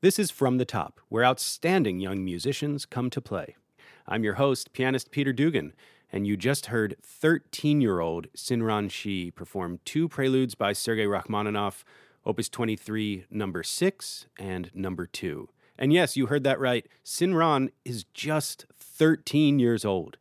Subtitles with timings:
[0.00, 3.56] This is From the Top, where outstanding young musicians come to play.
[4.06, 5.72] I'm your host, pianist Peter Dugan,
[6.12, 11.84] and you just heard 13 year old Sinran Shi perform two preludes by Sergei Rachmaninoff,
[12.24, 15.48] Opus 23, number 6, and number 2.
[15.76, 16.86] And yes, you heard that right.
[17.04, 20.16] Sinran is just 13 years old.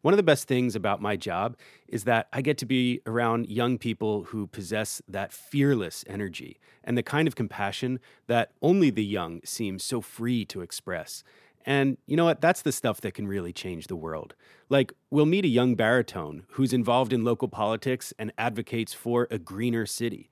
[0.00, 1.56] One of the best things about my job
[1.88, 6.96] is that I get to be around young people who possess that fearless energy and
[6.96, 7.98] the kind of compassion
[8.28, 11.24] that only the young seem so free to express.
[11.66, 12.40] And you know what?
[12.40, 14.34] That's the stuff that can really change the world.
[14.68, 19.38] Like, we'll meet a young baritone who's involved in local politics and advocates for a
[19.38, 20.30] greener city.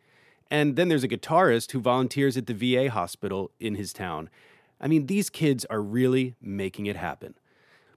[0.48, 4.30] And then there's a guitarist who volunteers at the VA hospital in his town.
[4.80, 7.34] I mean, these kids are really making it happen.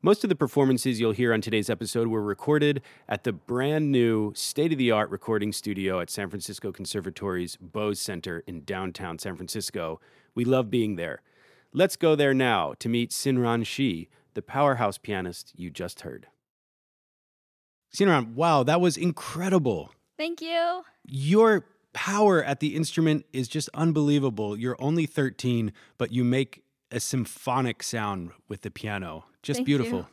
[0.01, 4.31] Most of the performances you'll hear on today's episode were recorded at the brand new
[4.33, 9.35] state of the art recording studio at San Francisco Conservatory's Bowes Center in downtown San
[9.35, 9.99] Francisco.
[10.33, 11.21] We love being there.
[11.73, 16.27] Let's go there now to meet Sinran Shi, the powerhouse pianist you just heard.
[17.93, 19.91] Sinran, wow, that was incredible.
[20.17, 20.83] Thank you.
[21.05, 24.55] Your power at the instrument is just unbelievable.
[24.55, 29.25] You're only 13, but you make a symphonic sound with the piano.
[29.43, 29.99] Just Thank beautiful.
[29.99, 30.05] you.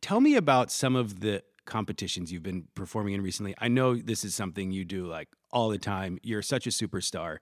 [0.00, 3.54] Tell me about some of the competitions you've been performing in recently.
[3.58, 6.18] I know this is something you do like all the time.
[6.22, 7.38] You're such a superstar.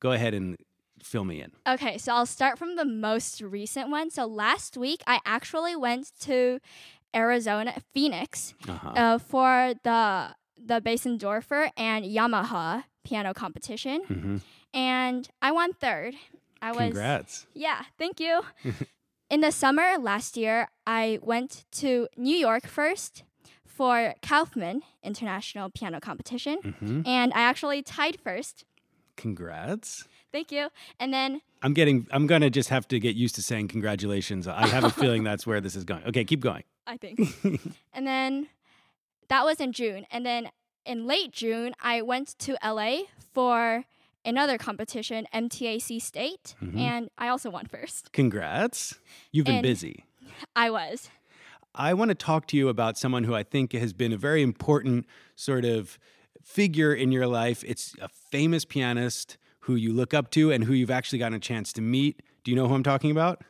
[0.00, 0.56] Go ahead and
[1.02, 1.52] fill me in.
[1.66, 4.10] Okay, so I'll start from the most recent one.
[4.10, 6.60] So last week, I actually went to
[7.14, 8.88] Arizona, Phoenix, Uh-huh.
[8.90, 14.36] uh, for the the Bösendorfer and Yamaha piano competition, hmm
[14.72, 16.14] and I won third.
[16.62, 17.46] I was Congrats.
[17.54, 18.42] yeah, thank you.
[19.30, 23.24] In the summer last year, I went to New York first
[23.66, 28.64] for Kaufman International Piano Competition, hmm and I actually tied first.
[29.16, 30.06] Congrats.
[30.32, 30.68] Thank you.
[30.98, 34.46] And then I'm getting I'm gonna just have to get used to saying congratulations.
[34.48, 36.04] I have a feeling that's where this is going.
[36.06, 36.64] Okay, keep going.
[36.86, 37.20] I think.
[37.92, 38.48] and then
[39.28, 40.06] that was in June.
[40.10, 40.50] And then
[40.84, 43.02] in late June, I went to LA
[43.32, 43.84] for
[44.24, 46.78] another competition, MTAC State, Mhm.
[46.78, 48.12] and I also won first.
[48.12, 48.94] Congrats.
[49.30, 50.04] You've been And- busy.
[50.56, 51.10] I was.
[51.74, 54.42] I want to talk to you about someone who I think has been a very
[54.42, 55.98] important sort of
[56.42, 57.64] figure in your life.
[57.66, 61.40] It's a famous pianist who you look up to and who you've actually gotten a
[61.40, 62.20] chance to meet.
[62.44, 63.42] Do you know who I'm talking about?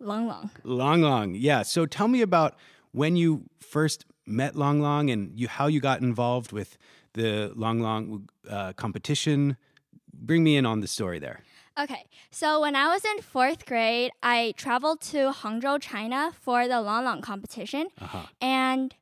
[0.00, 0.50] Lang, Lang.
[0.64, 1.34] Lang Lang.
[1.34, 1.62] Yeah.
[1.62, 2.56] So tell me about
[2.92, 6.76] when you first met Lang Lang and you how you got involved with
[7.14, 9.56] the Lang Lang uh, competition.
[10.20, 11.40] Bring me in on the story there.
[11.78, 16.80] Okay, so when I was in fourth grade, I traveled to Hangzhou, China for the
[16.80, 18.22] Lang Lang competition, Uh-huh.
[18.40, 18.94] and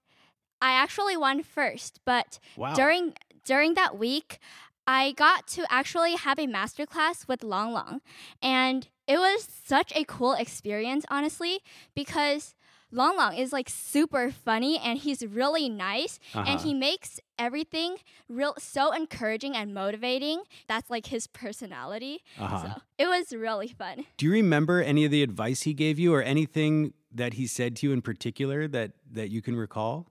[0.60, 2.00] I actually won first.
[2.04, 2.74] But Wow.
[2.74, 4.38] during during that week,
[4.86, 8.00] I got to actually have a master class with Lang Lang,
[8.42, 11.60] and it was such a cool experience, honestly,
[11.94, 12.54] because
[12.94, 16.64] Lang Lang is like super funny and he's really nice and Uh-huh.
[16.64, 17.96] he makes everything
[18.28, 20.42] real so encouraging and motivating.
[20.68, 22.20] That's like his personality.
[22.38, 22.62] Uh-huh.
[22.62, 24.06] So it was really fun.
[24.16, 27.76] Do you remember any of the advice he gave you or anything that he said
[27.76, 30.06] to you in particular that that you can recall?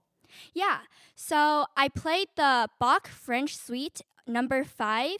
[0.52, 0.78] Yeah.
[1.14, 5.16] So I played the Bach French Suite number five,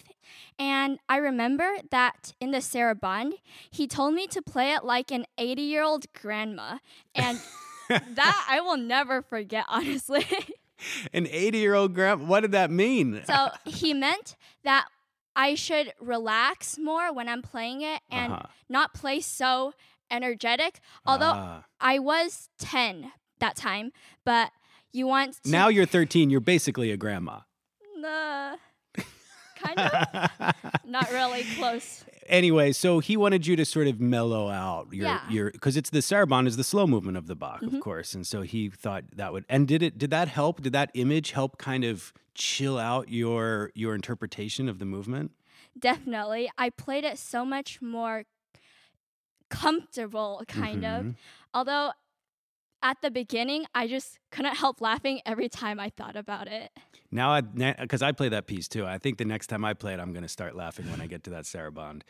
[0.58, 3.34] and I remember that in the sarabande,
[3.70, 6.78] he told me to play it like an 80 year old grandma.
[7.14, 7.40] And
[7.88, 10.26] that I will never forget, honestly.
[11.14, 12.24] An 80-year-old grandma.
[12.26, 13.22] What did that mean?
[13.26, 14.86] so he meant that
[15.36, 18.46] I should relax more when I'm playing it and Uh-huh.
[18.68, 19.72] not play so
[20.10, 20.80] energetic.
[21.06, 21.64] Although Ah.
[21.80, 23.92] I was 10 that time,
[24.24, 24.50] but
[24.92, 25.50] you want to.
[25.50, 27.40] now you're 13, you're basically a grandma.
[28.04, 28.56] Uh,
[29.64, 30.54] kind of.
[30.84, 32.04] Not really close.
[32.26, 35.28] anyway, so he wanted you to sort of mellow out your Yeah.
[35.30, 37.74] your because it's the sarabande is the slow movement of the Bach, Mhm.
[37.74, 39.44] of course, and so he thought that would.
[39.48, 39.98] And did it?
[39.98, 40.60] Did that help?
[40.62, 45.32] Did that image help kind of chill out your your interpretation of the movement?
[45.78, 46.50] Definitely.
[46.56, 48.24] I played it so much more
[49.50, 51.04] comfortable, kind of.
[51.04, 51.14] Mhm.
[51.52, 51.92] Although
[52.82, 56.70] at the beginning, I just couldn't help laughing every time I thought about it.
[57.14, 60.00] Now, because I play that piece too, I think the next time I play it,
[60.00, 62.02] I'm going to start laughing when I get to that sarabande.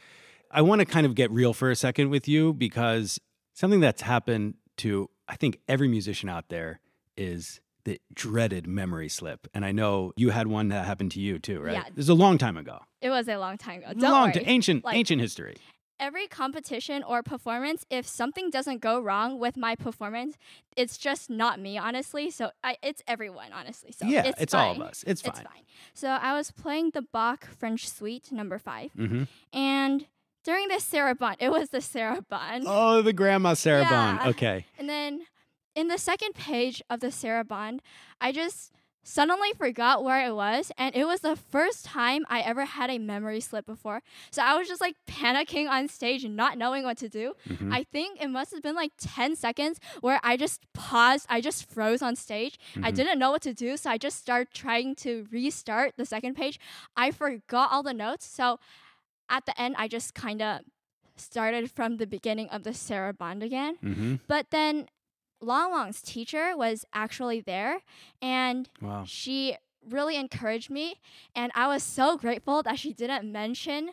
[0.50, 3.20] I want to kind of get real for a second with you because
[3.52, 6.80] something that's happened to I think every musician out there
[7.16, 11.38] is the dreaded memory slip, and I know you had one that happened to you
[11.38, 11.75] too, right?
[11.75, 11.84] Yeah.
[11.94, 12.78] This is a long time ago.
[13.02, 13.92] It was a long time ago.
[13.92, 14.42] Don't long worry.
[14.46, 15.56] ancient Like- ancient history.
[16.00, 20.36] Every competition or performance, if something doesn't go wrong with my performance,
[20.76, 22.30] it's just not me, honestly.
[22.30, 23.92] So I, it's everyone, honestly.
[23.92, 25.04] So yeah, it's, it's, all of us.
[25.06, 25.30] It's fine.
[25.30, 25.62] It's fine.
[25.94, 30.06] So I was playing the Bach French Suite number five, hmm and
[30.44, 31.36] during the saraband.
[31.40, 32.64] It was the saraband.
[32.66, 33.90] Oh, the grandma saraband.
[33.90, 34.28] Yeah.
[34.28, 34.66] Okay.
[34.78, 35.22] And then
[35.74, 37.80] in the second page of the saraband,
[38.20, 38.72] I just
[39.04, 42.99] suddenly forgot where it was and it was the first time I ever had a
[42.99, 44.02] memory slip before.
[44.30, 47.34] So I was just like panicking on stage not knowing what to do.
[47.46, 47.73] Mhm.
[47.73, 51.70] I think it must have been like 10 seconds where I just paused, I just
[51.70, 52.58] froze on stage.
[52.82, 52.94] I Mhm.
[52.96, 56.58] didn't know what to do, so I just started trying to restart the second page.
[56.96, 58.58] I forgot all the notes, so
[59.28, 60.62] at the end I just kind of
[61.16, 63.76] started from the beginning of the saraband again.
[63.84, 64.14] Mm-hmm.
[64.26, 64.88] But then
[65.44, 67.80] Lang Lang's teacher was actually there
[68.20, 69.04] and Wow.
[69.06, 69.56] she
[69.88, 71.00] really encouraged me
[71.36, 73.90] and I was so grateful that she didn't mention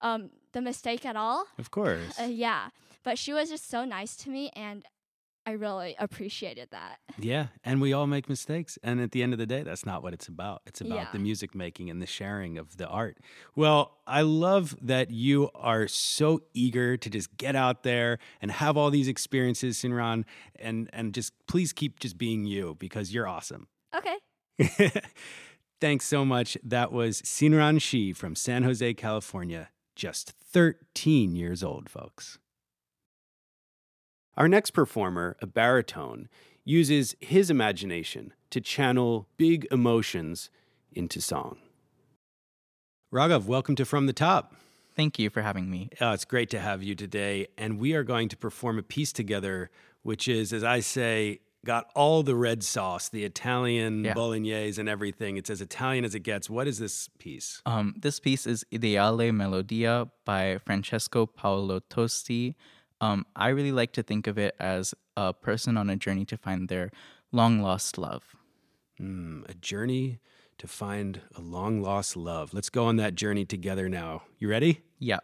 [0.00, 1.46] um, the mistake at all.
[1.58, 2.18] Of course.
[2.18, 2.68] Uh, yeah,
[3.02, 4.84] but she was just so nice to me and
[5.44, 6.98] I really appreciated that.
[7.18, 8.78] Yeah, and we all make mistakes.
[8.84, 10.62] And at the end of the day, that's not what it's about.
[10.66, 11.08] It's about Yeah.
[11.12, 13.18] the music making and the sharing of the art.
[13.56, 18.76] Well, I love that you are so eager to just get out there and have
[18.76, 20.24] all these experiences, Sinran,
[20.56, 23.66] and and just please keep just being you because you're awesome.
[23.96, 24.16] Okay.
[25.80, 26.56] Thanks so much.
[26.62, 32.38] That was Sinran Shi from San Jose, California, just 13 years old, folks.
[34.36, 36.28] Our next performer, a baritone,
[36.64, 40.48] uses his imagination to channel big emotions
[40.92, 41.58] into song.
[43.12, 44.54] Raghav, welcome to From the Top.
[44.96, 45.90] Thank you for having me.
[46.00, 47.46] Uh, it's great to have you today.
[47.58, 49.70] And we are going to perform a piece together,
[50.02, 54.14] which is, as I say, got all the red sauce, the Italian Yeah.
[54.14, 55.36] bolognese and everything.
[55.36, 56.48] It's as Italian as it gets.
[56.50, 57.60] What is this piece?
[57.66, 62.54] Um, this piece is Ideale Melodia by Francesco Paolo Tosti.
[63.02, 66.36] Um, I really like to think of it as a person on a journey to
[66.36, 66.90] find their
[67.32, 68.36] long lost love.
[69.00, 70.20] Mm, a journey
[70.58, 72.54] to find a long lost love.
[72.54, 74.22] Let's go on that journey together now.
[74.38, 74.82] You ready?
[75.00, 75.18] Yeah,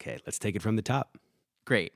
[0.00, 1.18] Okay, let's take it from the top.
[1.66, 1.92] great.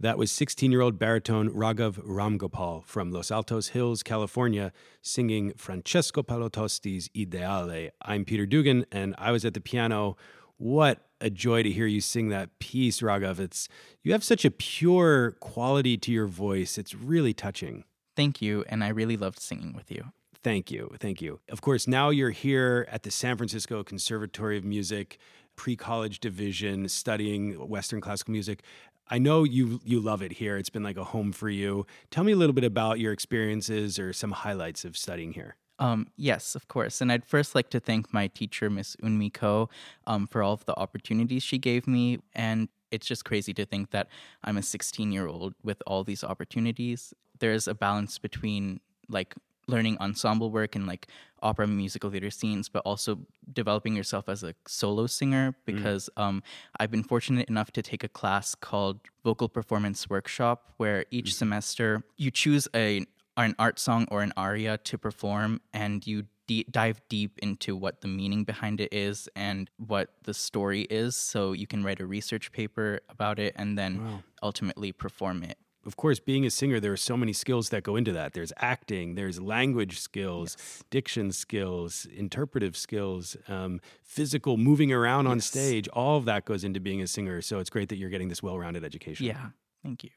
[0.00, 6.22] That was 16 year old baritone Raghav Ramgopal from Los Altos Hills, California, singing Francesco
[6.22, 7.90] Paolo Tosti's Ideale.
[8.02, 10.16] I'm Peter Dugan, and I was at the piano.
[10.56, 13.40] What a joy to hear you sing that piece, Raghav.
[13.40, 13.68] It's
[14.04, 16.78] you have such a pure quality to your voice.
[16.78, 17.82] It's really touching.
[18.14, 20.12] Thank you, and I really loved singing with you.
[20.44, 20.94] Thank you.
[21.00, 21.40] Thank you.
[21.48, 25.18] Of course, now you're here at the San Francisco Conservatory of Music,
[25.56, 28.62] pre college division, studying Western classical music.
[29.10, 30.56] I know you you love it here.
[30.56, 31.86] It's been like a home for you.
[32.10, 35.56] Tell me a little bit about your experiences or some highlights of studying here.
[35.78, 37.00] Um, yes, of course.
[37.00, 39.68] And I'd first like to thank my teacher, Miss Unmi Ko,
[40.06, 42.18] um, for all of the opportunities she gave me.
[42.34, 44.08] And it's just crazy to think that
[44.42, 47.14] I'm a 16 year old with all these opportunities.
[47.38, 49.34] There's a balance between like
[49.68, 51.06] learning ensemble work and like
[51.42, 53.20] opera musical theater scenes but also
[53.52, 56.42] developing yourself as a solo singer because um,
[56.80, 62.02] i've been fortunate enough to take a class called vocal performance workshop where each semester
[62.16, 67.00] you choose a an art song or an aria to perform and you de- dive
[67.08, 71.66] deep into what the meaning behind it is and what the story is so you
[71.66, 74.00] can write a research paper about it and then
[74.42, 77.96] ultimately perform it Of course, being a singer, there are so many skills that go
[77.96, 78.32] into that.
[78.34, 80.56] There's acting, there's language skills,
[80.90, 85.88] diction skills, interpretive skills, um, physical moving around on stage.
[85.88, 87.40] All of that goes into being a singer.
[87.40, 89.26] So it's great that you're getting this well rounded education.
[89.26, 89.50] yeah
[89.82, 90.10] thank you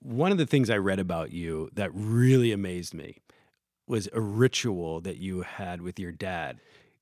[0.00, 3.18] One of the things I read about you that really amazed me
[3.86, 6.60] was a ritual that you had with your dad.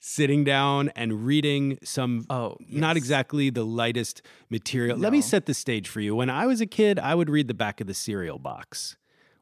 [0.09, 4.97] Sitting down and reading some oh not exactly the lightest material.
[4.97, 6.15] Let me set the stage for you.
[6.15, 8.97] When I was a kid, I would read the back of the cereal box.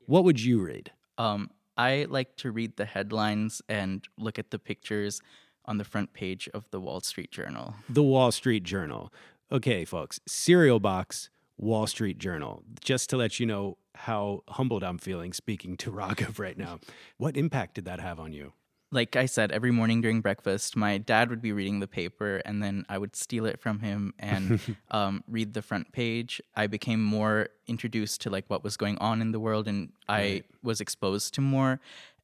[0.07, 0.93] What would you read?
[1.19, 5.21] Um, I like to read the headlines and look at the pictures
[5.67, 7.75] on the front page of the Wall Street Journal.
[7.87, 9.13] The Wall Street Journal.
[9.53, 12.63] Okay, folks, cereal box, Wall Street Journal.
[12.81, 16.81] Just to let you know how humbled I'm feeling speaking to Raghav right now.
[17.19, 18.55] What impact did that have on you?
[18.95, 22.63] Like I said, every morning during breakfast, my dad would be reading the paper, and
[22.63, 24.61] then I would steal it from him and
[24.93, 26.41] um, read the front page.
[26.55, 30.45] I became more introduced to like what was going on in the world, and I
[30.63, 31.81] was exposed to more.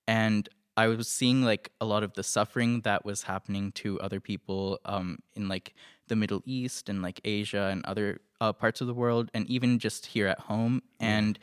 [0.07, 4.21] And I was seeing like a lot of the suffering that was happening to other
[4.21, 5.75] people um, in like
[6.07, 9.81] the Middle East and like Asia and other uh, parts of the world, and even
[9.81, 10.83] just here at home.
[11.01, 11.37] And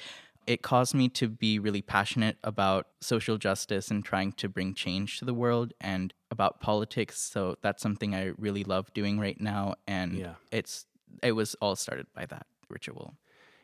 [0.47, 5.19] it caused me to be really passionate about social justice and trying to bring change
[5.19, 7.19] to the world and about politics.
[7.21, 9.75] So that's something I really love doing right now.
[9.87, 10.35] And Yeah.
[10.51, 10.85] it's
[11.23, 13.17] it was all started by that ritual.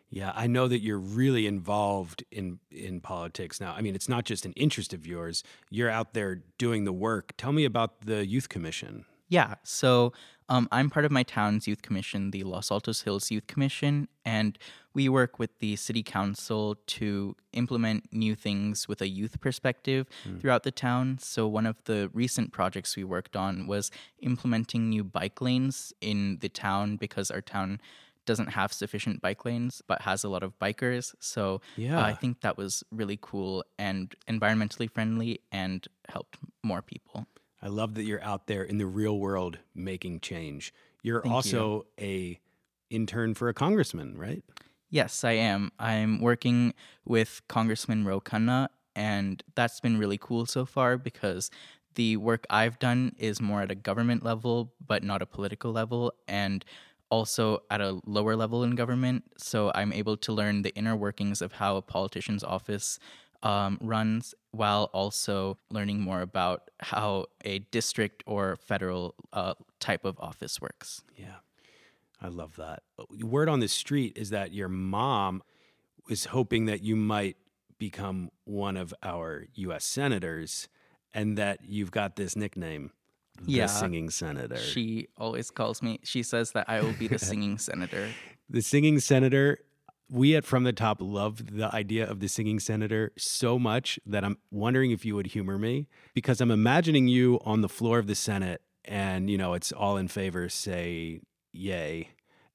[0.10, 3.74] Yeah, I know that you're really involved in in politics now.
[3.74, 5.44] I mean, it's not just an interest of yours.
[5.72, 7.34] You're out there doing the work.
[7.38, 9.06] Tell me about the youth commission.
[9.30, 9.56] Yeah.
[9.64, 10.14] So
[10.50, 14.58] um, I'm part of my town's youth commission, the Los Altos Hills Youth Commission, and
[14.94, 20.08] we work with the city council to implement new things with a youth perspective
[20.40, 21.18] throughout the town.
[21.20, 26.38] So one of the recent projects we worked on was implementing new bike lanes in
[26.42, 27.80] the town because our town
[28.26, 31.14] doesn't have sufficient bike lanes but has a lot of bikers.
[31.20, 32.00] So Yeah.
[32.04, 37.26] I think that was really cool and environmentally friendly and helped more people.
[37.64, 40.74] I love that you're out there in the real world making change.
[41.02, 41.36] You're Thank you.
[41.36, 42.40] also a
[42.90, 44.44] intern for a congressman, right?
[44.90, 45.72] Yes, I am.
[45.80, 46.74] I'm working
[47.06, 51.50] with Congressman Ro Khanna, and that's been really cool so far because
[51.96, 56.14] the work I've done is more at a government level, but not a political level,
[56.28, 56.66] and
[57.10, 59.24] also at a lower level in government.
[59.38, 63.00] So I'm able to learn the inner workings of how a politician's office
[63.44, 70.20] um, runs while also learning more about how a district or federal uh, type of
[70.20, 71.04] office works.
[71.16, 71.36] Yeah.
[72.22, 72.84] I love that.
[73.22, 75.44] Word on the street is that your mom
[76.10, 77.36] was hoping that you might
[77.78, 80.70] become one of our US senators
[81.14, 82.92] and that you've got this nickname,
[83.42, 83.66] the Yeah.
[83.68, 84.56] singing senator.
[84.56, 88.08] She always calls me, she says that I will be the singing senator.
[88.50, 89.60] the singing senator
[90.14, 94.24] we at from the top love the idea of the singing senator so much that
[94.24, 98.06] i'm wondering if you would humor me because i'm imagining you on the floor of
[98.06, 101.20] the senate and you know it's all in favor say
[101.52, 102.10] yay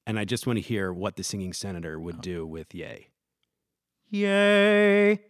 [0.07, 2.21] and i just want to hear what the singing senator would oh.
[2.21, 3.09] do with yay
[4.11, 5.21] Yay!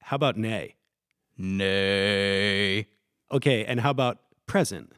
[0.00, 0.74] how about nay
[1.38, 2.86] Nay.
[3.30, 4.92] okay and how about present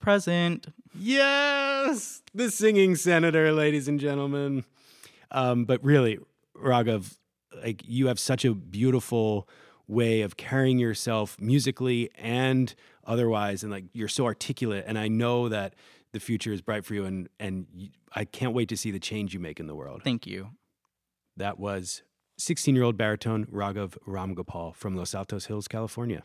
[0.00, 0.68] Present.
[0.96, 4.64] Yes, the singing senator, ladies and gentlemen.
[5.30, 6.18] Um, but really,
[6.56, 7.16] Raghav,
[7.62, 9.48] like you have such a beautiful
[9.86, 12.74] way of carrying yourself musically and
[13.06, 14.84] otherwise, and like you're so articulate.
[14.86, 15.74] And I know that
[16.12, 19.00] the future is bright for you, and and y- I can't wait to see the
[19.00, 20.02] change you make in the world.
[20.02, 20.50] Thank you.
[21.36, 22.02] That was
[22.38, 26.22] 16 year old baritone Raghav Ramgopal from Los Altos Hills, California.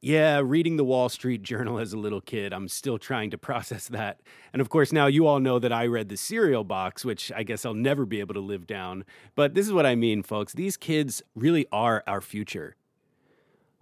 [0.00, 3.88] Yeah, reading the Wall Street Journal as a little kid, I'm still trying to process
[3.88, 4.20] that.
[4.52, 7.42] And of course, now you all know that I read the cereal box, which I
[7.42, 9.04] guess I'll never be able to live down.
[9.34, 10.52] But this is what I mean, folks.
[10.52, 12.76] These kids really are our future.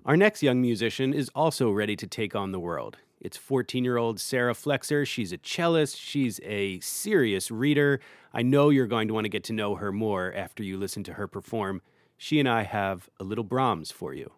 [0.07, 2.97] Our next young musician is also ready to take on the world.
[3.21, 5.07] It's 14 year old Sarah Flexer.
[5.07, 8.01] She's a cellist, she's a serious reader.
[8.33, 11.03] I know you're going to want to get to know her more after you listen
[11.05, 11.83] to her perform.
[12.17, 14.33] She and I have a little Brahms for you.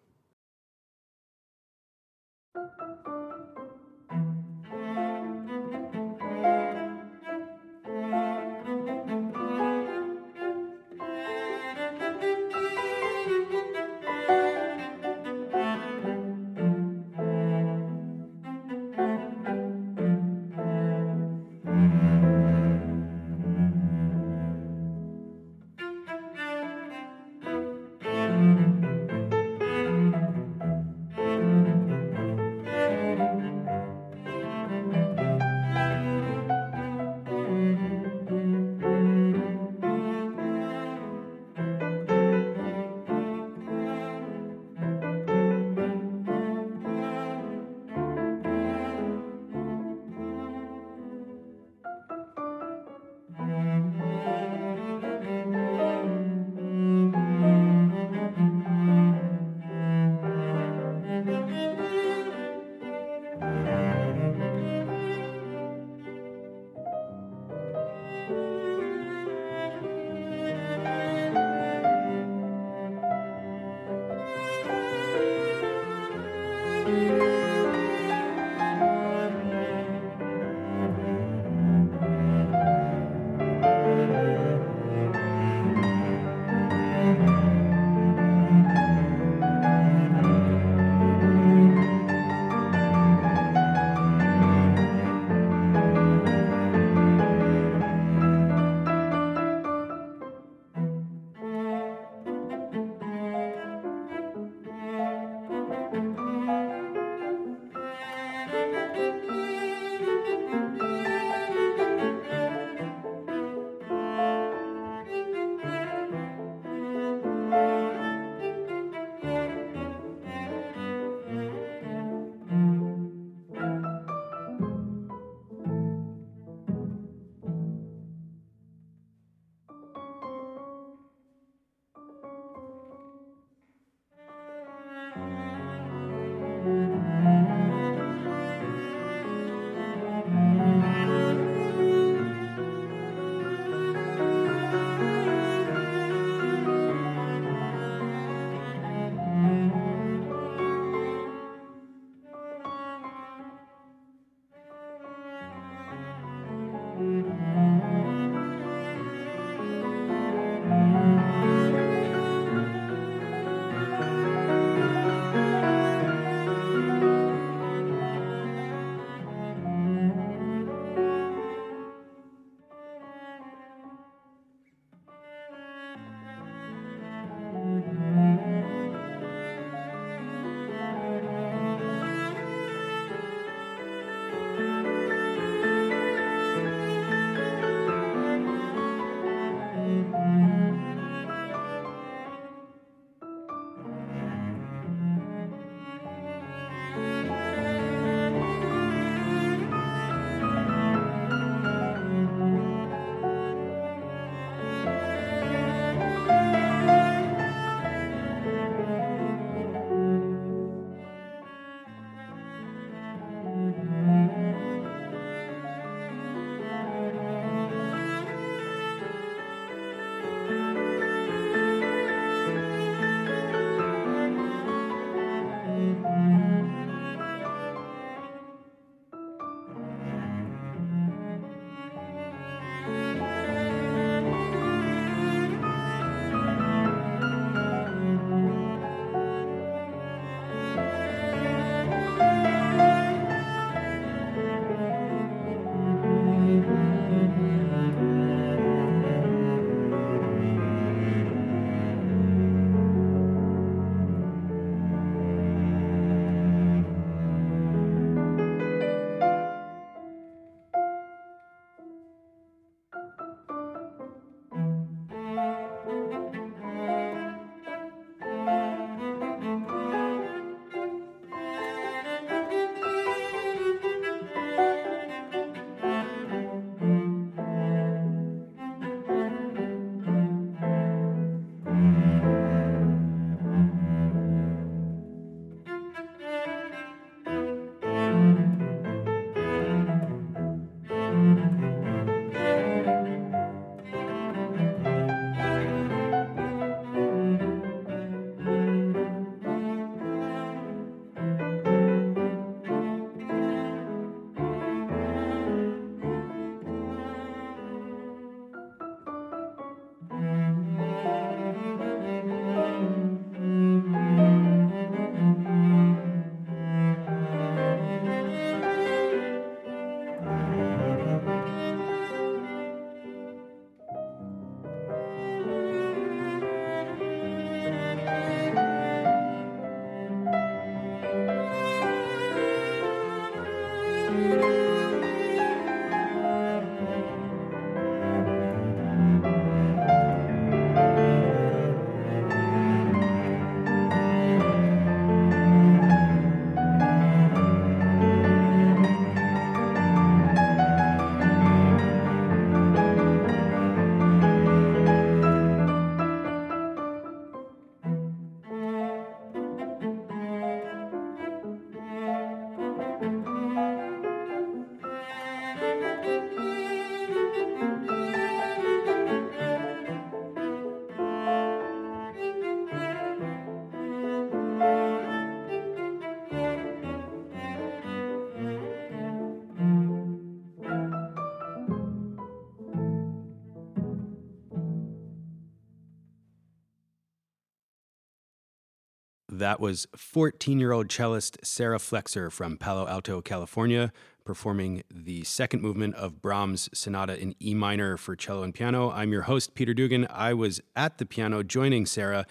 [389.39, 393.93] That was 14 year old cellist Sarah Flexer from Palo Alto, California,
[394.25, 398.91] performing the second movement of Brahms' Sonata in E minor for cello and piano.
[398.91, 400.07] I'm your host, Peter Dugan.
[400.09, 402.25] I was at the piano joining Sarah.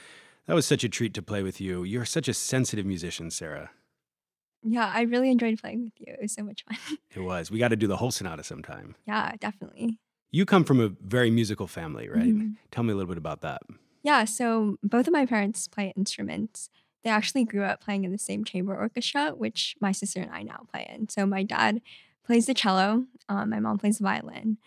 [0.45, 1.83] That was such a treat to play with you.
[1.83, 3.71] You're such a sensitive musician, Sarah.
[4.63, 6.13] Yeah, I really enjoyed playing with you.
[6.13, 6.99] It was so much fun.
[7.17, 7.51] It was.
[7.51, 8.97] We got to do the whole sonata sometime.
[9.07, 9.99] yeah, definitely.
[10.31, 12.35] You come from a very musical family, right?
[12.35, 12.57] Mhm.
[12.71, 13.63] Tell me a little bit about that.
[14.03, 16.69] Yeah, so both of my parents play instruments.
[17.09, 20.43] They actually grew up playing in the same chamber orchestra, which my sister and I
[20.43, 21.09] now play in.
[21.09, 21.81] So my dad
[22.23, 24.59] plays the cello, um, my mom plays the violin,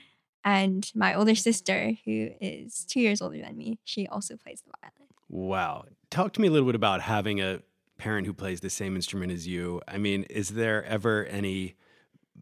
[0.44, 4.72] and my older sister, who is two years older than me, she also plays the
[4.82, 5.14] violin.
[5.30, 5.86] Wow.
[6.10, 7.60] Talk to me a little bit about having a
[8.00, 9.80] parent who plays the same instrument as you.
[9.88, 11.76] I mean, is there ever any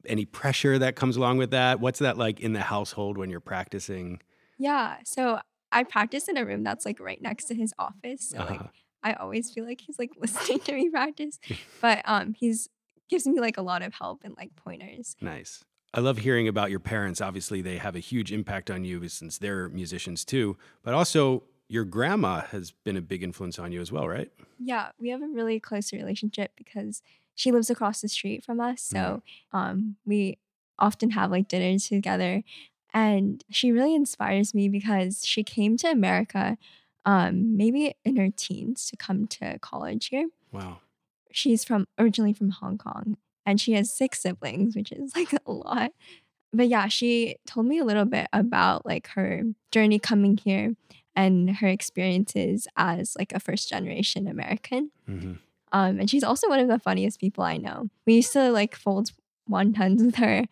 [0.06, 1.82] any pressure that comes along with that?
[1.82, 4.22] What's that like in the household when you're practicing?
[4.58, 5.42] Yeah, so
[5.74, 8.30] I practice in a room that's like right next to his office.
[8.30, 8.64] So Uh-huh.
[9.04, 11.40] I always feel like he's like listening to me practice,
[11.82, 12.70] but um, he's
[13.10, 15.16] gives me like a lot of help and like pointers.
[15.20, 15.64] Nice.
[15.94, 17.20] I love hearing about your parents.
[17.20, 21.84] Obviously, they have a huge impact on you since they're musicians too, but also your
[21.86, 24.32] grandma has been a big influence on you as well, right?
[24.60, 27.02] Yeah, we have a really close relationship because
[27.36, 28.82] she lives across the street from us.
[28.82, 30.38] So um, we
[30.78, 32.44] often have like dinners together.
[32.94, 36.58] And she really inspires me because she came to America
[37.06, 40.30] um, maybe in her teens to come to college here.
[40.52, 40.80] Wow.
[41.32, 45.52] She's from originally from Hong Kong and she has six siblings, which is like a
[45.52, 45.92] lot.
[46.52, 50.76] But yeah, she told me a little bit about like her journey coming here
[51.16, 54.92] and her experiences as like a first generation American.
[55.06, 55.34] hmm
[55.72, 57.90] Um, and she's also one of the funniest people I know.
[58.08, 59.12] We used to like fold
[59.50, 60.46] wontons with her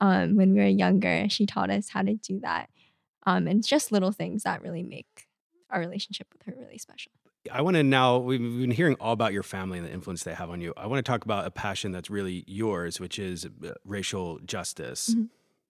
[0.00, 1.26] um, when we were younger.
[1.28, 2.68] She taught us how to do that.
[3.26, 5.26] Um, and it's just little things that really make
[5.70, 7.12] our relationship with her really special.
[7.52, 10.32] I want to now, we've been hearing all about your family and the influence they
[10.34, 10.72] have on you.
[10.76, 15.14] I want to talk about a passion that's really yours, which is uh, racial justice.
[15.14, 15.28] Mhm.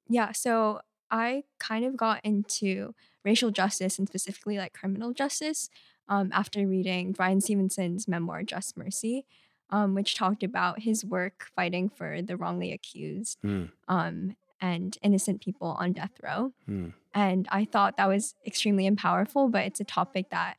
[0.08, 0.80] Yeah, so
[1.10, 5.68] I kind of got into racial justice and specifically like criminal justice
[6.08, 9.24] um, after reading Bryan Stevenson's memoir, Just Mercy,
[9.70, 13.64] um, which talked about his work fighting for the wrongly accused Hmm.
[13.88, 16.52] um, and innocent people on death row.
[16.64, 16.88] Hmm.
[17.12, 20.56] And I thought that was extremely powerful, but it's a topic that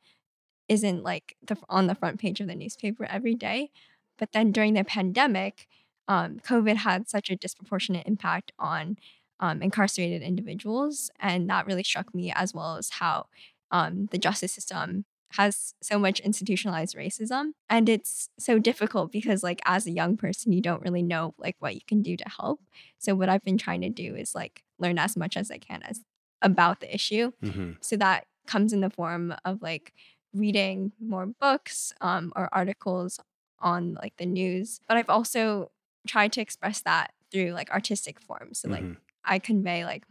[0.70, 3.72] isn't like the, on the front page of the newspaper every day.
[4.20, 5.68] But then during the pandemic,
[6.08, 8.98] um, COVID had such a disproportionate impact on
[9.40, 11.10] um, incarcerated individuals.
[11.20, 13.26] And that really struck me, as well as how
[13.72, 15.06] um, the justice system
[15.38, 17.52] has so much institutionalized racism.
[17.70, 21.56] And it's so difficult because, like, as a young person, you don't really know like
[21.60, 22.60] what you can do to help.
[23.00, 25.82] So what I've been trying to do is like learn as much as I can
[25.84, 26.02] as
[26.42, 27.32] about the issue.
[27.42, 29.94] hmm So that comes in the form of like
[30.34, 33.20] reading more books um, or articles
[33.60, 34.80] on like the news.
[34.88, 35.72] But I've also
[36.08, 38.60] tried to express that through like artistic forms.
[38.60, 38.98] So like Mhm.
[39.24, 40.06] I convey like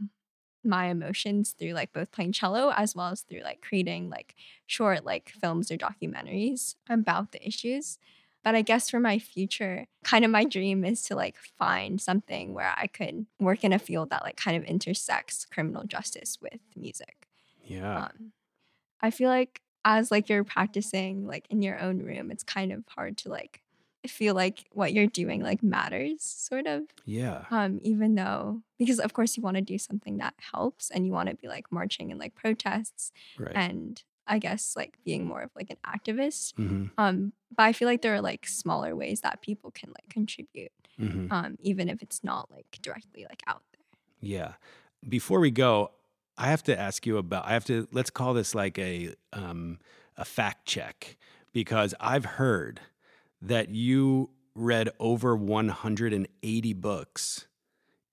[0.65, 4.35] my emotions through like both playing cello as well as through like creating like
[4.67, 7.99] short like films or documentaries about the issues.
[8.43, 12.53] But I guess for my future, kind of my dream is to like find something
[12.53, 16.61] where I could work in a field that like kind of intersects criminal justice with
[16.77, 17.27] music.
[17.65, 18.05] Yeah.
[18.05, 18.33] Um,
[19.01, 22.85] I feel like as like you're practicing like in your own room, it's kind of
[22.89, 23.64] hard to like
[24.09, 26.83] feel like what you're doing like matters, sort of.
[27.05, 27.45] yeah.
[27.51, 31.13] Um, even though because of course you want to do something that helps and you
[31.13, 33.53] want to be like marching and like protests Right.
[33.55, 36.55] and I guess like being more of like an activist.
[36.57, 40.09] hmm Um, but I feel like there are like smaller ways that people can like
[40.09, 43.81] contribute, hmm um, even if it's not like directly like out there.
[44.21, 44.53] Yeah.
[45.09, 45.91] Before we go,
[46.39, 47.47] I have to ask you about.
[47.47, 47.87] I have to.
[47.93, 49.79] Let's call this like a um,
[50.17, 51.17] a fact check
[51.53, 52.81] because I've heard
[53.45, 57.47] that you read over 180 books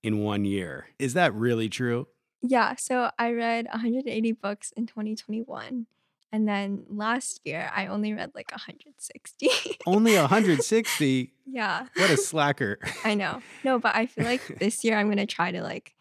[0.02, 0.86] in one year.
[0.98, 2.08] Is that really true?
[2.42, 5.86] Yeah, so I read 180 books in 2021.
[6.34, 9.48] And then last year, I only read like 160.
[9.86, 11.32] Only 160.
[11.46, 12.78] yeah, What a slacker.
[13.04, 13.42] I know.
[13.64, 15.94] No, but I feel like this year I'm going to try to like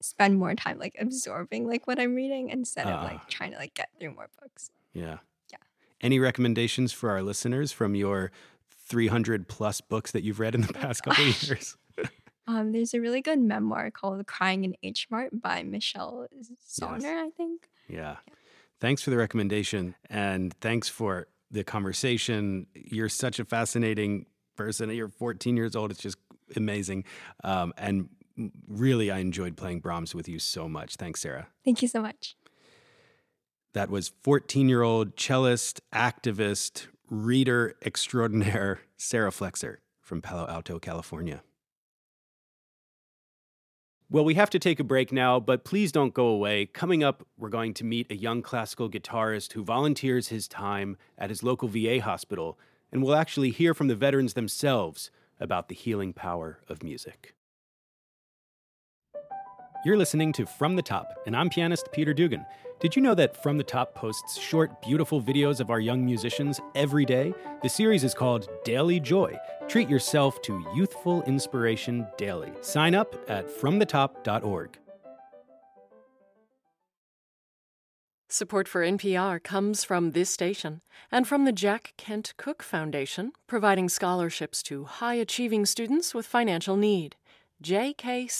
[0.00, 3.04] spend more time like absorbing like what I'm reading instead of Ah.
[3.04, 4.70] like trying to like get through more books.
[4.92, 5.18] Yeah.
[5.50, 5.58] Yeah.
[6.00, 8.30] Any recommendations for our listeners from your
[8.88, 11.76] 300 plus books that you've read in the past couple of years?
[12.46, 16.26] Um, there's a really good memoir called Crying in H Mart by Michelle
[16.66, 17.68] Zauner, I think.
[17.88, 18.16] Yeah.
[18.80, 22.66] Thanks for the recommendation and thanks for the conversation.
[22.74, 24.88] You're such a fascinating person.
[24.90, 25.90] You're 14 years old.
[25.90, 26.16] It's just
[26.56, 27.04] amazing.
[27.44, 28.08] Um, and
[28.66, 30.96] really, I enjoyed playing Brahms with you so much.
[30.96, 31.48] Thanks, Sarah.
[31.64, 32.36] Thank you so much.
[33.74, 41.42] That was 14 year old cellist, activist, reader extraordinaire Sarah Flexer from Palo Alto, California.
[44.10, 46.64] Well, we have to take a break now, but please don't go away.
[46.64, 51.28] Coming up, we're going to meet a young classical guitarist who volunteers his time at
[51.28, 52.58] his local VA hospital,
[52.90, 57.34] and we'll actually hear from the veterans themselves about the healing power of music.
[59.84, 62.46] You're listening to From the Top, and I'm pianist Peter Dugan.
[62.80, 66.60] Did you know that From the Top posts short, beautiful videos of our young musicians
[66.76, 67.34] every day?
[67.62, 69.36] The series is called Daily Joy.
[69.66, 72.52] Treat yourself to youthful inspiration daily.
[72.60, 74.78] Sign up at fromthetop.org.
[78.28, 83.88] Support for NPR comes from this station and from the Jack Kent Cooke Foundation, providing
[83.88, 87.16] scholarships to high achieving students with financial need.
[87.60, 88.30] jkcf.org.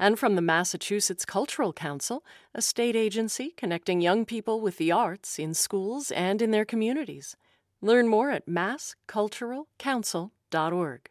[0.00, 2.24] And from the Massachusetts Cultural Council,
[2.54, 7.36] a state agency connecting young people with the arts in schools and in their communities.
[7.82, 11.10] Learn more at massculturalcouncil.org.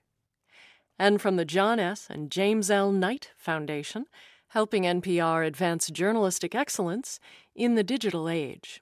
[0.98, 2.08] And from the John S.
[2.10, 2.92] and James L.
[2.92, 4.08] Knight Foundation,
[4.48, 7.20] helping NPR advance journalistic excellence
[7.54, 8.82] in the digital age.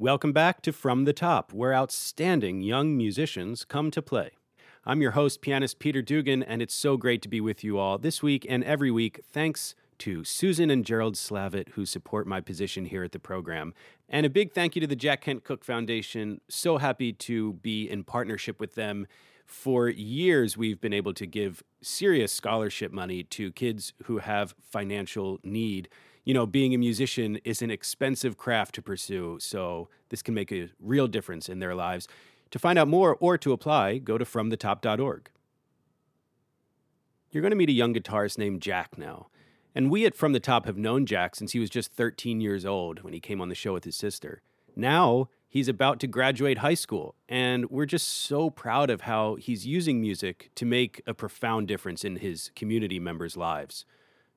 [0.00, 4.30] Welcome back to From the Top, where outstanding young musicians come to play.
[4.86, 7.98] I'm your host, pianist Peter Dugan, and it's so great to be with you all
[7.98, 9.20] this week and every week.
[9.30, 13.74] Thanks to Susan and Gerald Slavitt, who support my position here at the program.
[14.08, 16.40] And a big thank you to the Jack Kent Cooke Foundation.
[16.48, 19.06] So happy to be in partnership with them.
[19.44, 25.40] For years, we've been able to give serious scholarship money to kids who have financial
[25.44, 25.90] need
[26.24, 30.52] you know, being a musician is an expensive craft to pursue, so this can make
[30.52, 32.08] a real difference in their lives.
[32.50, 35.30] To find out more or to apply, go to fromthetop.org.
[37.30, 39.28] You're going to meet a young guitarist named Jack now.
[39.74, 42.66] And we at From the Top have known Jack since he was just 13 years
[42.66, 44.42] old when he came on the show with his sister.
[44.74, 49.66] Now he's about to graduate high school, and we're just so proud of how he's
[49.66, 53.84] using music to make a profound difference in his community members' lives.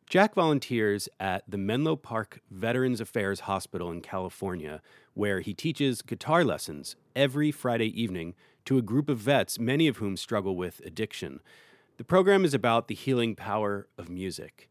[0.10, 4.82] Jack volunteers at the Menlo Park Veterans Affairs Hospital in California,
[5.14, 8.36] where he teaches guitar lessons every Friday evening
[8.66, 11.40] to a group of vets, many of whom struggle with addiction.
[11.98, 14.70] The program is about the healing power of music.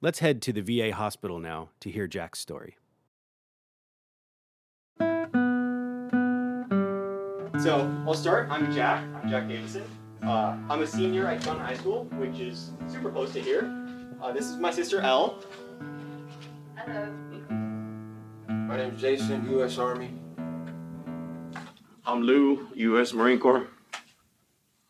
[0.00, 2.76] Let's head to the VA hospital now to hear Jack's story.
[7.62, 8.48] So I'll start.
[8.50, 9.02] I'm Jack.
[9.14, 9.84] I'm Jack Davison.
[10.22, 13.85] Uh, I'm a senior at Gunn High School, which is super close to here.
[14.20, 15.38] Uh, this is my sister Elle.
[16.76, 17.12] Hello.
[18.48, 19.78] My name's Jason, U.S.
[19.78, 20.10] Army.
[22.04, 23.12] I'm Lou, U.S.
[23.12, 23.66] Marine Corps.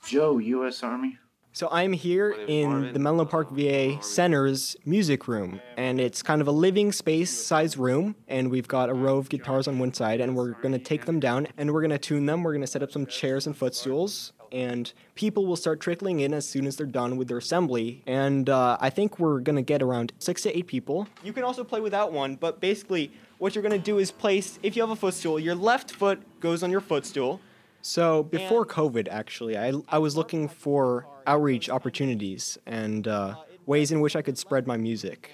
[0.07, 0.83] Joe, U.S.
[0.83, 1.19] Army.
[1.53, 6.49] So I'm here in the Menlo Park VA Center's music room, and it's kind of
[6.49, 10.21] a living space size room, and we've got a row of guitars on one side,
[10.21, 12.43] and we're gonna take them down, and we're gonna tune them.
[12.43, 16.49] We're gonna set up some chairs and footstools, and people will start trickling in as
[16.49, 18.03] soon as they're done with their assembly.
[18.07, 21.09] And uh, I think we're gonna get around six to eight people.
[21.23, 24.77] You can also play without one, but basically, what you're gonna do is place, if
[24.77, 27.41] you have a footstool, your left foot goes on your footstool.
[27.83, 34.01] So before COVID, actually, I, I was looking for outreach opportunities and uh, ways in
[34.01, 35.33] which I could spread my music.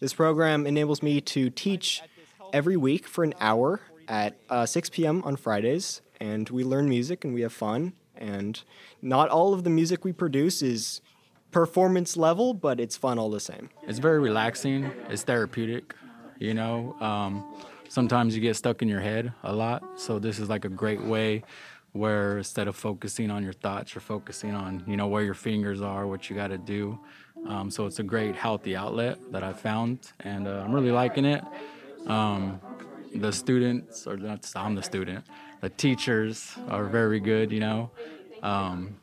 [0.00, 2.02] This program enables me to teach
[2.52, 5.22] every week for an hour at uh, 6 p.m.
[5.24, 7.94] on Fridays, and we learn music and we have fun.
[8.16, 8.62] And
[9.02, 11.00] not all of the music we produce is
[11.50, 13.70] performance level, but it's fun all the same.
[13.86, 14.90] It's very relaxing.
[15.08, 15.94] It's therapeutic.
[16.38, 17.44] You know, um,
[17.88, 21.00] sometimes you get stuck in your head a lot, so this is like a great
[21.00, 21.44] way
[21.92, 25.80] where instead of focusing on your thoughts, you're focusing on you know where your fingers
[25.80, 26.98] are, what you got to do.
[27.46, 31.24] Um, so it's a great healthy outlet that I found, and uh, I'm really liking
[31.24, 31.44] it.
[32.06, 32.60] Um,
[33.14, 35.24] the students, or not, I'm the student,
[35.60, 37.90] the teachers are very good, you know,
[38.44, 38.96] um,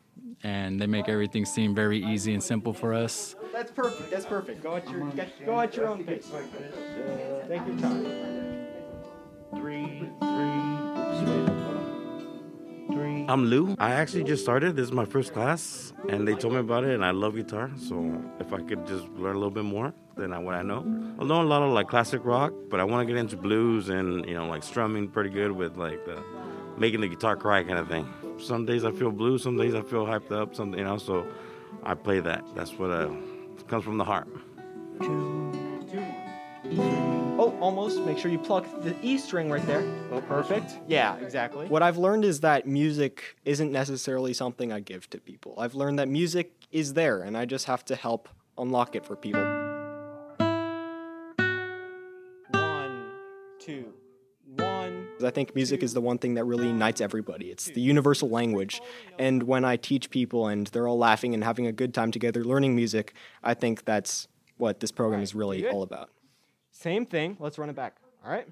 [0.44, 3.36] and they make everything seem very easy and simple for us.
[3.52, 4.10] That's perfect.
[4.10, 4.62] That's perfect.
[4.62, 6.30] Go at your get, go at your own pace.
[7.48, 8.06] Take your time.
[9.54, 11.46] Three, three,
[12.92, 13.26] three.
[13.28, 13.76] I'm Lou.
[13.78, 14.76] I actually just started.
[14.76, 17.70] This is my first class, and they told me about it, and I love guitar.
[17.76, 20.80] So if I could just learn a little bit more than what I know,
[21.18, 23.88] I know a lot of like classic rock, but I want to get into blues
[23.90, 26.22] and you know like strumming pretty good with like the
[26.76, 28.08] making the guitar cry kind of thing.
[28.38, 30.98] Some days I feel blue, some days I feel hyped up, some you know.
[30.98, 31.26] So
[31.82, 32.44] I play that.
[32.54, 33.10] That's what uh,
[33.68, 34.28] comes from the heart.
[37.38, 38.00] Oh, almost.
[38.02, 39.82] Make sure you pluck the E string right there.
[40.12, 40.78] Oh, perfect.
[40.86, 41.66] Yeah, exactly.
[41.66, 45.54] What I've learned is that music isn't necessarily something I give to people.
[45.58, 49.16] I've learned that music is there, and I just have to help unlock it for
[49.16, 49.61] people.
[55.22, 55.28] One.
[55.28, 57.50] I think music is the one thing that really unites everybody.
[57.50, 58.80] It's the universal language.
[59.18, 62.44] And when I teach people and they're all laughing and having a good time together
[62.44, 66.10] learning music, I think that's what this program is really all about.
[66.70, 67.36] Same thing.
[67.38, 67.96] Let's run it back.
[68.24, 68.46] All right.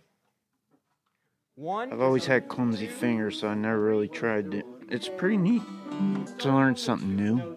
[1.57, 1.93] One.
[1.93, 4.65] I've always had clumsy fingers, so I never really tried it.
[4.89, 5.63] It's pretty neat
[6.39, 7.57] to learn something new.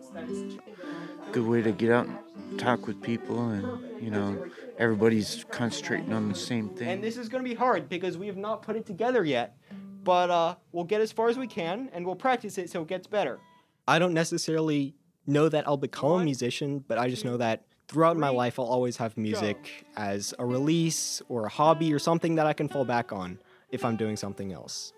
[1.32, 4.46] Good way to get out and talk with people, and you know,
[4.78, 6.88] everybody's concentrating on the same thing.
[6.88, 9.58] And this is going to be hard because we have not put it together yet.
[10.04, 12.88] But uh, we'll get as far as we can and we'll practice it so it
[12.88, 13.40] gets better.
[13.88, 14.96] I don't necessarily
[15.26, 18.66] know that I'll become a musician, but I just know that throughout my life I'll
[18.66, 22.86] always have music as a release or a hobby or something that I can fall
[22.86, 23.40] back on
[23.72, 24.94] if I'm doing something else.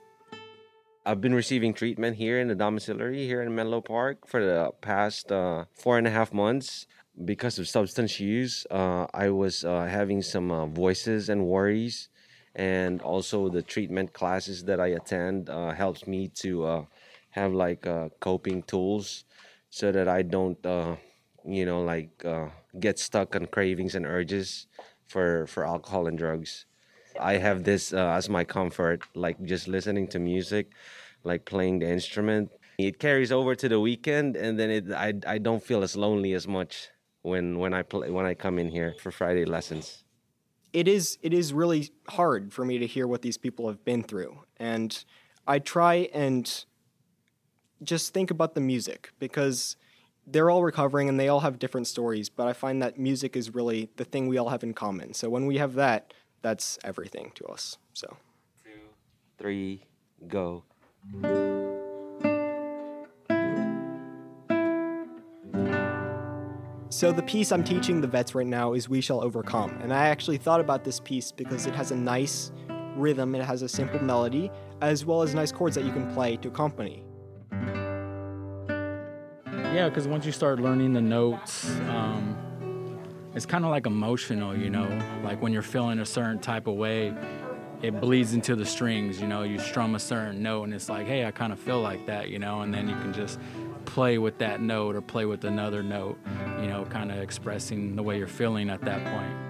[1.08, 5.32] I've been receiving treatment here in the domiciliary here in Menlo Park for the past
[5.32, 6.88] uh, four and a half months.
[7.24, 12.10] Because of substance use, uh, I was uh, having some uh, voices and worries,
[12.56, 16.86] and also the treatment classes that I attend uh, helps me to uh,
[17.30, 17.88] have like
[18.20, 19.24] coping tools,
[19.70, 20.58] so that I don't,
[21.46, 22.26] you know, like
[22.82, 24.68] get stuck on cravings and urges
[25.08, 26.66] for for alcohol and drugs.
[27.18, 30.72] I have this uh, as my comfort, like just listening to music,
[31.24, 32.52] like playing the instrument.
[32.78, 36.34] It carries over to the weekend, and then it I, I don't feel as lonely
[36.34, 36.90] as much
[37.26, 40.04] when when I play when I come in here for Friday lessons.
[40.72, 44.04] It is it is really hard for me to hear what these people have been
[44.04, 45.04] through, and
[45.48, 46.66] I try and
[47.84, 49.76] just think about the music because
[50.28, 53.54] they're all recovering and they all have different stories, but I find that music is
[53.54, 55.14] really the thing we all have in common.
[55.14, 57.78] So when we have that, that's everything to us.
[57.94, 58.18] So,
[58.64, 58.80] two,
[59.38, 59.86] three,
[60.28, 60.64] go.
[66.96, 69.80] So, the piece I'm teaching the vets right now is We Shall Overcome.
[69.82, 72.54] And I actually thought about this piece because it has a nice
[72.96, 76.38] rhythm, it has a simple melody, as well as nice chords that you can play
[76.38, 77.04] to accompany.
[79.52, 82.38] Yeah, because once you start learning the notes, um,
[83.36, 84.88] it's kind of like emotional, you know.
[85.22, 87.14] Like when you're feeling a certain type of way,
[87.82, 89.44] it bleeds into the strings, you know.
[89.44, 92.30] You strum a certain note, and it's like, hey, I kind of feel like that,
[92.30, 92.62] you know.
[92.62, 93.38] And then you can just
[93.86, 96.18] play with that note or play with another note,
[96.62, 99.46] you know, kind of expressing the way you're feeling at that point.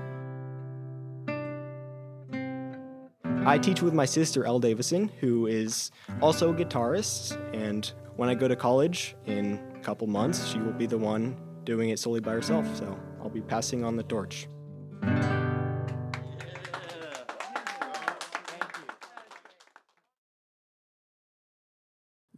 [3.48, 7.38] I teach with my sister, Elle Davison, who is also a guitarist.
[7.54, 11.38] And when I go to college in a couple months, she will be the one
[11.64, 12.66] doing it solely by herself.
[12.76, 14.48] So I'll be passing on the torch.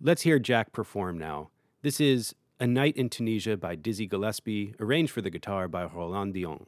[0.01, 1.51] Let's hear Jack perform now.
[1.81, 6.33] This is A Night in Tunisia by Dizzy Gillespie, arranged for the guitar by Roland
[6.33, 6.65] Dyens.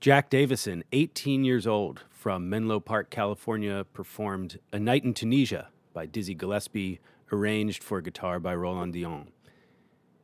[0.00, 6.06] Jack Davison, 18 years old, from Menlo Park, California, performed A Night in Tunisia by
[6.06, 9.26] Dizzy Gillespie, arranged for guitar by Roland Dyens.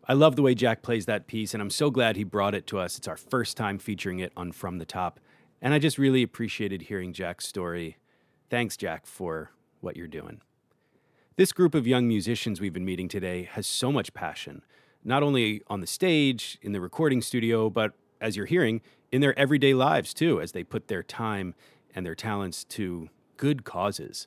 [0.09, 2.67] I love the way Jack plays that piece, and I'm so glad he brought it
[2.69, 2.97] to us.
[2.97, 5.21] It's our first time featuring it on From the Top,
[5.61, 7.99] and I just really appreciated hearing Jack's story.
[8.49, 9.51] Thanks, Jack, for
[9.83, 10.41] what you're doing.
[11.37, 14.63] This group of young musicians we've been meeting today has so much passion,
[15.05, 18.81] not only on the stage, in the recording studio, but as you're hearing,
[19.13, 21.55] in their everyday lives too, as they put their time
[21.95, 24.27] and their talents to good causes.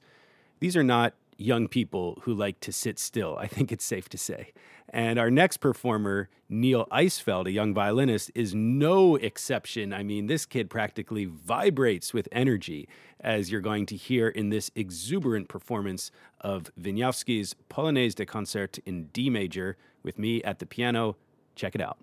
[0.59, 4.17] These are not young people who like to sit still, I think it's safe to
[4.17, 4.51] say.
[4.89, 9.93] And our next performer, Neil Eisfeld, a young violinist, is no exception.
[9.93, 14.71] I mean, this kid practically vibrates with energy, as you're going to hear in this
[14.75, 16.11] exuberant performance
[16.41, 21.17] of Wieniawski's Polonaise de Concert in D major with me at the piano.
[21.55, 21.97] Check it out.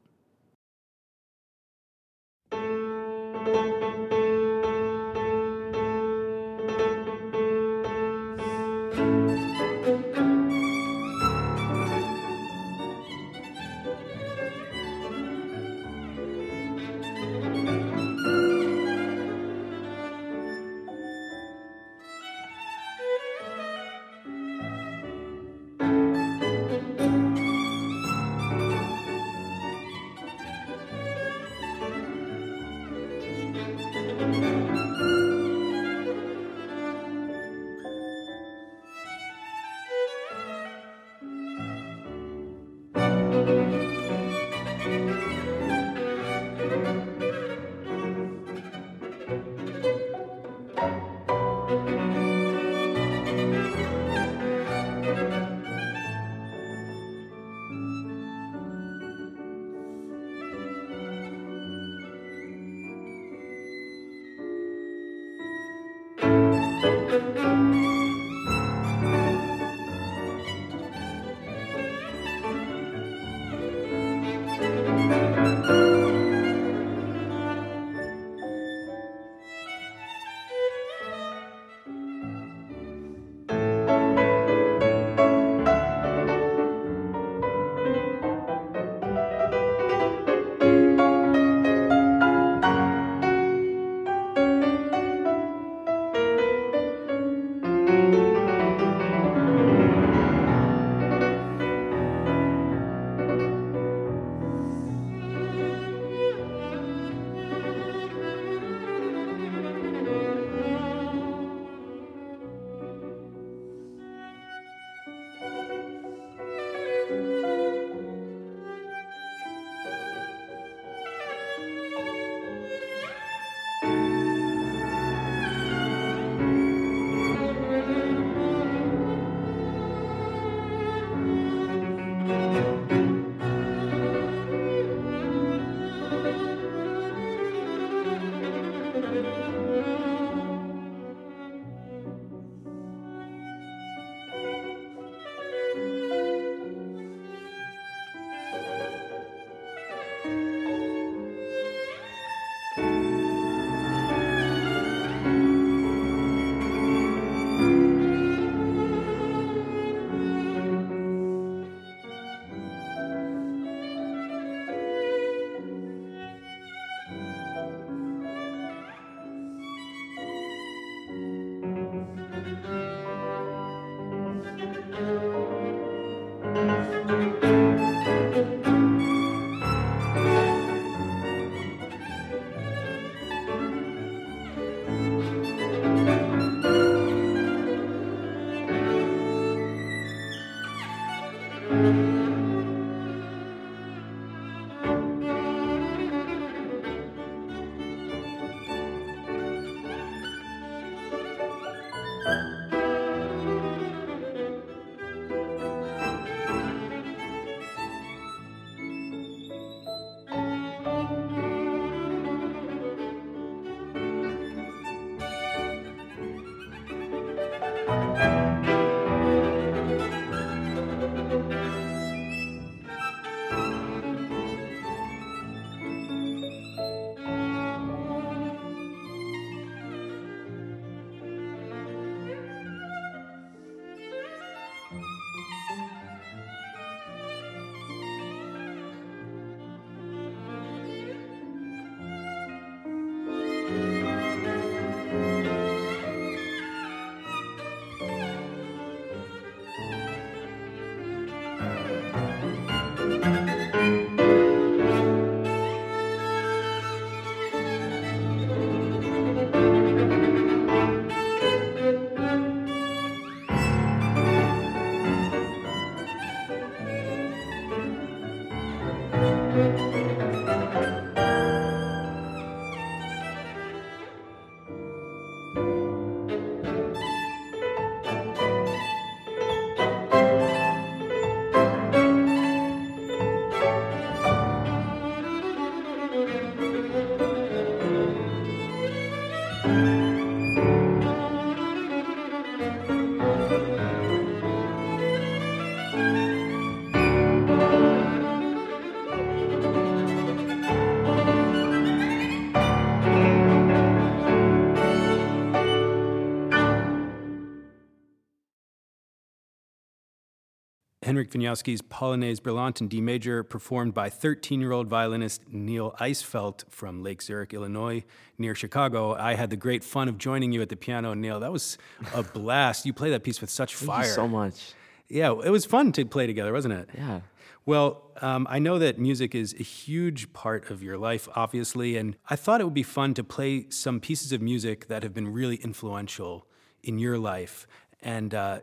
[311.17, 316.65] Henrik Wieniawski's Polonaise Brillante in D major, performed by 13 year old violinist Neil Eisfelt
[316.69, 318.05] from Lake Zurich, Illinois,
[318.37, 319.15] near Chicago.
[319.15, 321.41] I had the great fun of joining you at the piano, Neil.
[321.41, 321.79] That was
[322.13, 322.85] a blast.
[322.85, 324.05] You play that piece with such Thank fire.
[324.05, 324.75] you so much.
[325.09, 326.91] Yeah, it was fun to play together, wasn't it?
[326.95, 327.21] Yeah.
[327.65, 332.19] Well, um, I know that music is a huge part of your life, obviously, and
[332.29, 335.33] I thought it would be fun to play some pieces of music that have been
[335.33, 336.47] really influential
[336.83, 337.67] in your life,
[338.03, 338.61] and uh,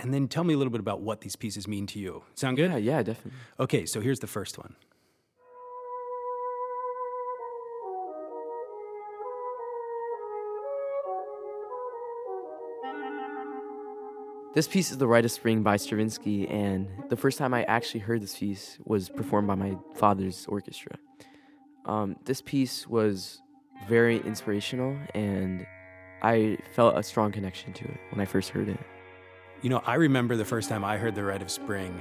[0.00, 2.22] and then tell me a little bit about what these pieces mean to you.
[2.34, 2.70] Sound good?
[2.70, 3.32] Yeah, yeah, definitely.
[3.58, 4.74] Okay, so here's the first one.
[14.52, 18.00] This piece is The Rite of Spring by Stravinsky, and the first time I actually
[18.00, 20.98] heard this piece was performed by my father's orchestra.
[21.84, 23.40] Um, this piece was
[23.88, 25.64] very inspirational, and
[26.22, 28.80] I felt a strong connection to it when I first heard it.
[29.62, 32.00] You know, I remember the first time I heard The Rite of Spring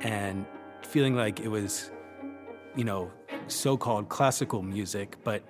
[0.00, 0.44] and
[0.82, 1.90] feeling like it was,
[2.74, 3.12] you know,
[3.46, 5.42] so called classical music, but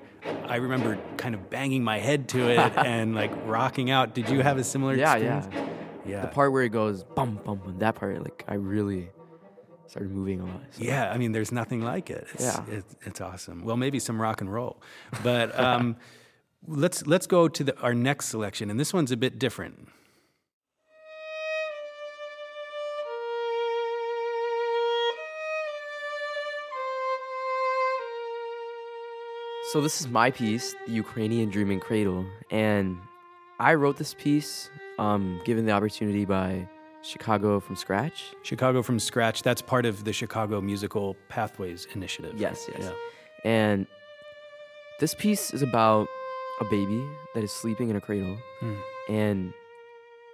[0.46, 4.14] I remember kind of banging my head to it and like rocking out.
[4.14, 5.48] Did you have a similar Yeah, experience?
[5.52, 5.66] yeah.
[6.06, 6.22] Yeah.
[6.22, 9.10] The part where it goes bum bum bum, that part, like I really
[9.86, 10.60] started moving a lot.
[10.72, 12.26] so- Yeah, I mean, there's nothing like it.
[12.34, 12.64] It's, Yeah.
[12.68, 13.64] it's, it's awesome.
[13.64, 14.80] Well, maybe some rock and roll,
[15.22, 15.96] but um,
[16.66, 19.88] let's let's go to the, our next selection, and this one's a bit different.
[29.72, 32.98] So this is my piece, the Ukrainian Dreaming Cradle, and
[33.60, 34.68] I wrote this piece
[34.98, 36.66] um, given the opportunity by
[37.02, 38.34] Chicago from scratch.
[38.42, 39.42] Chicago from scratch.
[39.44, 42.34] That's part of the Chicago Musical Pathways Initiative.
[42.36, 42.80] Yes, yes.
[42.82, 42.92] Yeah.
[43.44, 43.86] And
[44.98, 46.08] this piece is about
[46.60, 47.00] a baby
[47.34, 48.74] that is sleeping in a cradle, Hmm.
[49.08, 49.52] and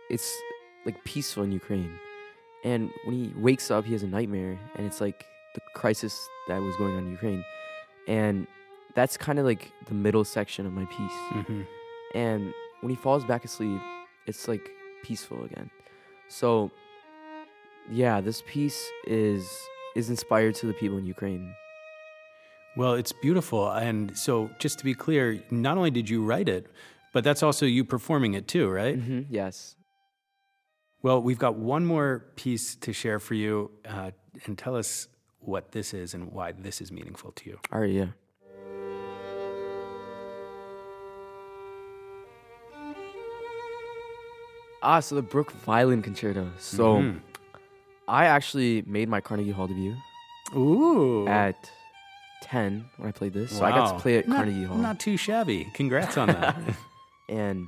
[0.08, 0.34] it's
[0.86, 1.98] like peaceful in Ukraine.
[2.64, 6.62] And when he wakes up, he has a nightmare, and it's like the crisis that
[6.62, 7.44] was going on in Ukraine.
[8.08, 8.46] And
[8.96, 11.18] that's kind of like the middle section of my piece.
[11.38, 11.66] Mhm.
[12.14, 13.80] And when he falls back asleep,
[14.26, 14.64] it's like
[15.04, 15.70] peaceful again.
[16.28, 16.70] So,
[17.90, 19.48] yeah, this piece is
[19.94, 21.54] is inspired to the people in Ukraine.
[22.76, 26.66] Well, it's beautiful, and so just to be clear, not only did you write it,
[27.14, 28.96] but that's also you performing it too, right?
[28.98, 29.76] hmm yes.
[31.02, 34.10] Well, we've got one more piece to share for you, uh,
[34.44, 37.58] and tell us what this is and why this is meaningful to you.
[37.72, 38.08] All right, yeah.
[44.86, 46.48] Ah, so the Bruch Violin Concerto.
[46.58, 47.20] So Mhm.
[48.06, 49.96] I actually made my Carnegie Hall debut
[50.54, 51.26] Ooh.
[51.26, 51.70] at
[52.42, 53.50] 10 when I played this.
[53.58, 54.76] So I got to play at Not- Carnegie Hall.
[54.78, 55.66] Not too shabby.
[55.74, 56.56] Congrats on that.
[57.28, 57.66] and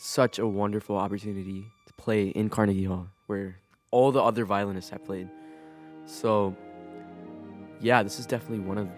[0.00, 3.58] such a wonderful opportunity to play in Carnegie Hall where
[3.92, 5.28] all the other violinists have played.
[6.06, 6.56] So,
[7.80, 8.92] yeah, this is definitely one of the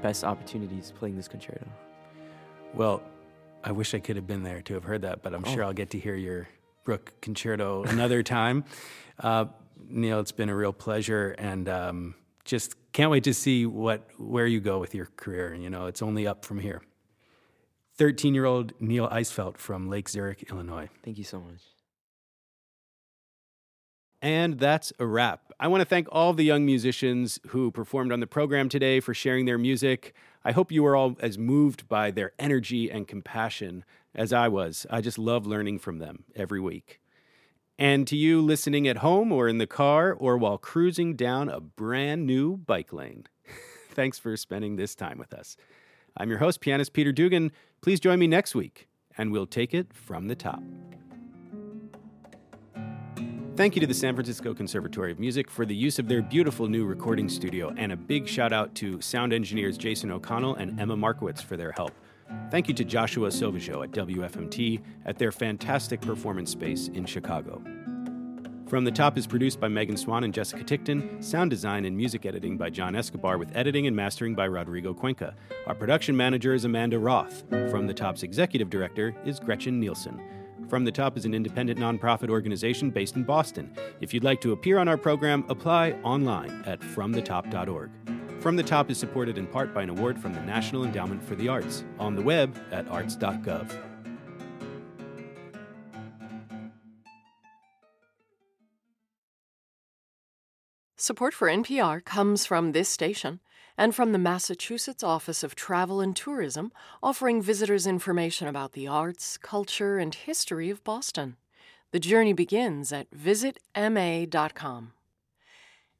[0.00, 1.66] best opportunities playing this concerto.
[2.74, 3.02] well,
[3.64, 5.66] I wish I could have been there to have heard that, but I'm sure Oh.
[5.68, 6.46] I'll get to hear your
[6.86, 8.64] Bruch concerto another time.
[9.20, 9.46] Uh,
[9.88, 12.14] Neil, it's been a real pleasure, and um,
[12.44, 15.54] just can't wait to see what where you go with your career.
[15.54, 16.80] You know, it's only up from here.
[17.98, 20.88] 13 year old Neil Eisfelt from Lake Zurich, Illinois.
[21.04, 21.62] Thank you so much.
[24.22, 25.52] And that's a wrap.
[25.60, 29.14] I want to thank all the young musicians who performed on the program today for
[29.14, 30.14] sharing their music.
[30.46, 33.84] I hope you were all as moved by their energy and compassion
[34.14, 34.86] as I was.
[34.88, 37.00] I just love learning from them every week.
[37.80, 41.58] And to you listening at home or in the car or while cruising down a
[41.58, 43.26] brand new bike lane,
[43.90, 45.56] thanks for spending this time with us.
[46.16, 47.50] I'm your host, pianist Peter Dugan.
[47.80, 48.86] Please join me next week,
[49.18, 50.62] and we'll take it from the top.
[53.56, 56.68] Thank you to the San Francisco Conservatory of Music for the use of their beautiful
[56.68, 60.94] new recording studio, and a big shout out to sound engineers Jason O'Connell and Emma
[60.94, 61.92] Markowitz for their help.
[62.50, 67.62] Thank you to Joshua Silvajo at WFMT at their fantastic performance space in Chicago.
[68.66, 72.26] From the Top is produced by Megan Swan and Jessica Tickton, sound design and music
[72.26, 75.34] editing by John Escobar, with editing and mastering by Rodrigo Cuenca.
[75.66, 77.44] Our production manager is Amanda Roth.
[77.70, 80.20] From the Top's executive director is Gretchen Nielsen.
[80.68, 83.72] From the Top is an independent nonprofit organization based in Boston.
[84.00, 87.90] If you'd like to appear on our program, apply online at fromthetop.org.
[88.40, 91.36] From the Top is supported in part by an award from the National Endowment for
[91.36, 93.70] the Arts on the web at arts.gov.
[100.96, 103.38] Support for NPR comes from this station
[103.78, 106.72] and from the Massachusetts Office of Travel and Tourism,
[107.02, 111.36] offering visitors information about the arts, culture, and history of Boston.
[111.92, 114.92] The journey begins at visitma.com.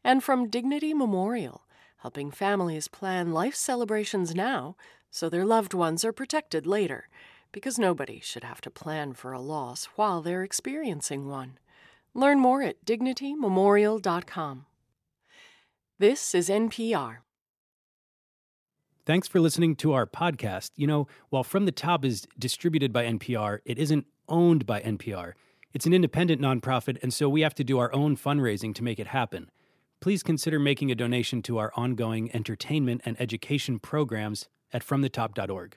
[0.05, 1.63] and from Dignity Memorial,
[1.99, 4.77] helping families plan life celebrations now
[5.11, 7.09] so their loved ones are protected later,
[7.53, 11.59] because nobody should have to plan for a loss while they're experiencing one.
[12.15, 14.67] Learn more at dignitymemorial.com.
[15.99, 17.19] This is NPR.
[19.07, 20.73] Thanks for listening to our podcast.
[20.75, 25.35] You know, while From the Top is distributed by NPR, it isn't owned by NPR.
[25.73, 28.99] It's an independent nonprofit, and so we have to do our own fundraising to make
[28.99, 29.49] it happen.
[30.01, 35.77] Please consider making a donation to our ongoing entertainment and education programs at FromTheTop.org.